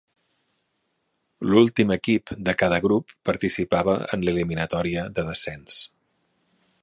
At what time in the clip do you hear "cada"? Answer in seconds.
2.63-2.79